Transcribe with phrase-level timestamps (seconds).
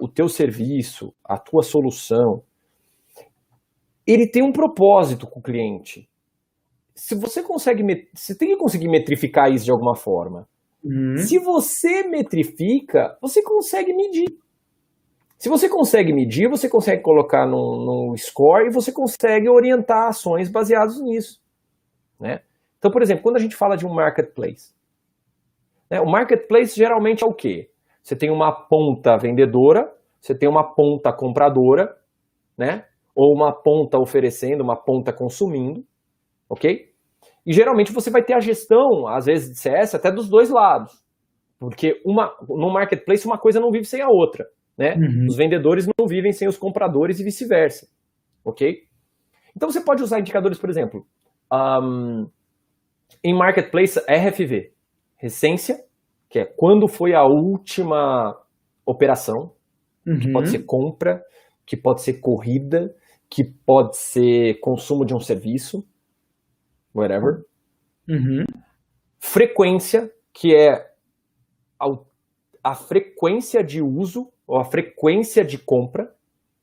[0.00, 2.42] o teu serviço, a tua solução,
[4.06, 6.08] ele tem um propósito com o cliente.
[6.94, 10.48] Se você consegue, você tem que conseguir metrificar isso de alguma forma.
[10.84, 11.16] Uhum.
[11.16, 14.26] Se você metrifica, você consegue medir.
[15.38, 20.50] Se você consegue medir, você consegue colocar no, no score e você consegue orientar ações
[20.50, 21.40] baseadas nisso.
[22.20, 22.42] Né?
[22.78, 24.74] Então, por exemplo, quando a gente fala de um marketplace,
[25.90, 27.69] né, o marketplace geralmente é o quê?
[28.02, 31.94] Você tem uma ponta vendedora, você tem uma ponta compradora,
[32.56, 32.84] né?
[33.14, 35.84] Ou uma ponta oferecendo, uma ponta consumindo,
[36.48, 36.90] ok?
[37.46, 40.92] E geralmente você vai ter a gestão, às vezes de CS, até dos dois lados.
[41.58, 44.46] Porque uma, no marketplace uma coisa não vive sem a outra.
[44.78, 44.94] Né?
[44.94, 45.26] Uhum.
[45.28, 47.86] Os vendedores não vivem sem os compradores e vice-versa.
[48.44, 48.84] Ok?
[49.54, 51.04] Então você pode usar indicadores, por exemplo,
[51.52, 52.26] um,
[53.22, 54.72] em marketplace RFV,
[55.16, 55.84] recência,
[56.30, 58.40] que é quando foi a última
[58.86, 59.52] operação,
[60.06, 60.18] uhum.
[60.20, 61.22] que pode ser compra,
[61.66, 62.94] que pode ser corrida,
[63.28, 65.84] que pode ser consumo de um serviço,
[66.94, 67.44] whatever.
[68.08, 68.44] Uhum.
[69.18, 70.92] Frequência, que é
[71.78, 71.86] a,
[72.62, 76.14] a, frequência de uso ou a frequência de compra.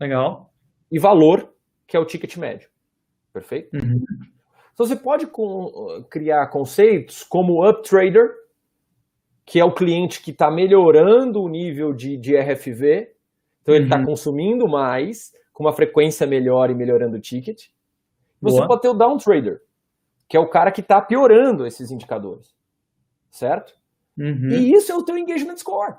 [0.00, 0.52] Legal.
[0.90, 1.52] E valor,
[1.86, 2.68] que é o ticket médio.
[3.32, 3.76] Perfeito?
[3.76, 4.04] Uhum.
[4.72, 8.30] Então você pode com, criar conceitos como o uptrader,
[9.48, 13.10] que é o cliente que está melhorando o nível de, de RFV,
[13.62, 14.04] então ele está uhum.
[14.04, 17.68] consumindo mais, com uma frequência melhor e melhorando o ticket.
[18.42, 18.68] Você Boa.
[18.68, 19.62] pode ter o downtrader,
[20.28, 22.54] que é o cara que está piorando esses indicadores.
[23.30, 23.72] Certo?
[24.18, 24.50] Uhum.
[24.50, 25.96] E isso é o teu engagement score.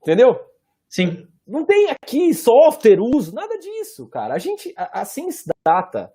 [0.00, 0.38] Entendeu?
[0.88, 1.26] Sim.
[1.44, 4.34] Não tem aqui software, uso, nada disso, cara.
[4.34, 6.12] A gente, a, a Sense Data,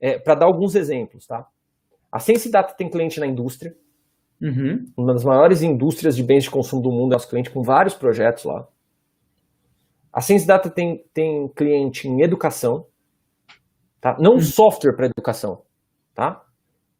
[0.00, 1.46] é, para dar alguns exemplos, tá?
[2.10, 3.76] A Sense Data tem cliente na indústria,
[4.40, 4.84] uhum.
[4.96, 7.94] uma das maiores indústrias de bens de consumo do mundo, é nosso cliente com vários
[7.94, 8.66] projetos lá.
[10.12, 12.86] A Sense Data tem, tem cliente em educação,
[14.00, 14.16] tá?
[14.18, 14.40] Não uhum.
[14.40, 15.62] software para educação,
[16.14, 16.42] tá?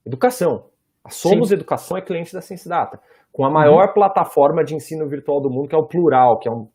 [0.04, 0.66] Educação.
[1.02, 1.54] A Somos Sim.
[1.54, 3.00] Educação é cliente da Sense Data,
[3.32, 3.94] com a maior uhum.
[3.94, 6.68] plataforma de ensino virtual do mundo, que é o Plural, que é um,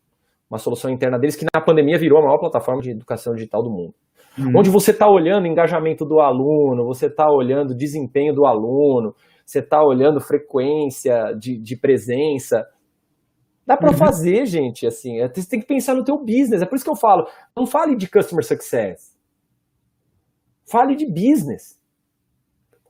[0.50, 3.70] uma solução interna deles, que na pandemia virou a maior plataforma de educação digital do
[3.70, 3.94] mundo.
[4.38, 4.54] Uhum.
[4.58, 9.14] Onde você está olhando engajamento do aluno, você está olhando desempenho do aluno,
[9.52, 12.66] você está olhando frequência de, de presença.
[13.66, 13.98] Dá para uhum.
[13.98, 15.20] fazer, gente, assim.
[15.20, 16.62] É, você tem que pensar no teu business.
[16.62, 17.26] É por isso que eu falo,
[17.56, 19.18] não fale de customer success.
[20.70, 21.80] Fale de business.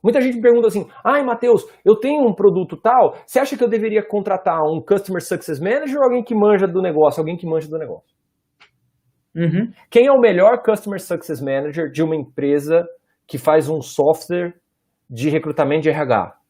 [0.02, 3.62] Muita gente me pergunta assim: ai, Matheus, eu tenho um produto tal, você acha que
[3.62, 7.20] eu deveria contratar um Customer Success Manager ou alguém que manja do negócio?
[7.20, 8.12] Alguém que manja do negócio.
[9.34, 9.70] Uhum.
[9.90, 12.84] Quem é o melhor Customer Success Manager de uma empresa
[13.26, 14.54] que faz um software
[15.08, 16.41] de recrutamento de RH?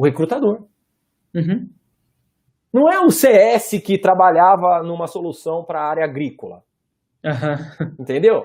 [0.00, 0.66] O recrutador.
[1.34, 1.68] Uhum.
[2.72, 6.62] Não é o CS que trabalhava numa solução para a área agrícola.
[7.22, 7.92] Uhum.
[8.00, 8.44] Entendeu?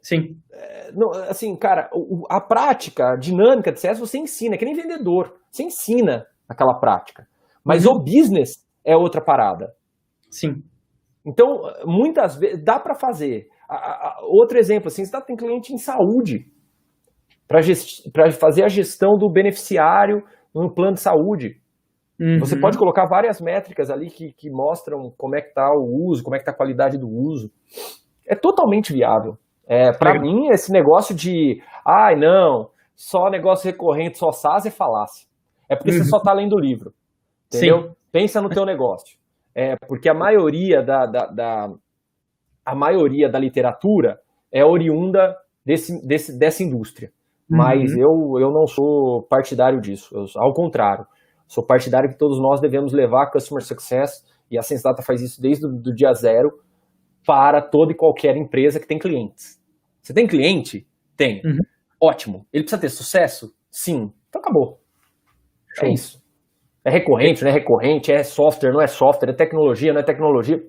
[0.00, 0.40] Sim.
[0.50, 1.90] É, não, assim, cara,
[2.30, 5.34] a prática, a dinâmica de CS você ensina, é que nem vendedor.
[5.50, 7.28] Você ensina aquela prática.
[7.62, 7.96] Mas uhum.
[7.96, 9.74] o business é outra parada.
[10.30, 10.62] Sim.
[11.22, 13.46] Então, muitas vezes, dá para fazer.
[13.68, 16.50] A, a, outro exemplo, assim, você tá, tem cliente em saúde
[17.46, 20.22] para fazer a gestão do beneficiário
[20.54, 21.60] no plano de saúde.
[22.18, 22.40] Uhum.
[22.40, 26.22] Você pode colocar várias métricas ali que, que mostram como é que está o uso,
[26.22, 27.50] como é que está a qualidade do uso.
[28.26, 29.38] É totalmente viável.
[29.66, 35.28] É, para mim, esse negócio de, ai, não, só negócio recorrente, só SaaS é falácia.
[35.68, 35.98] É porque uhum.
[35.98, 36.92] você só está lendo o livro.
[37.46, 37.82] Entendeu?
[37.82, 37.96] Sim.
[38.10, 39.18] Pensa no teu negócio.
[39.54, 41.70] É, porque a maioria da, da, da,
[42.64, 44.20] a maioria da literatura
[44.50, 47.12] é oriunda desse, desse, dessa indústria.
[47.48, 48.00] Mas uhum.
[48.00, 50.14] eu, eu não sou partidário disso.
[50.14, 51.06] Eu, ao contrário,
[51.46, 55.66] sou partidário que todos nós devemos levar Customer Success, e a Sensata faz isso desde
[55.66, 56.50] o dia zero,
[57.26, 59.60] para toda e qualquer empresa que tem clientes.
[60.02, 60.86] Você tem cliente?
[61.16, 61.42] Tem.
[61.44, 61.58] Uhum.
[62.00, 62.46] Ótimo.
[62.52, 63.52] Ele precisa ter sucesso?
[63.70, 64.12] Sim.
[64.28, 64.80] Então acabou.
[65.72, 65.88] É Show.
[65.88, 66.22] É isso.
[66.84, 70.62] É recorrente, não é recorrente, é software, não é software, é tecnologia, não é tecnologia.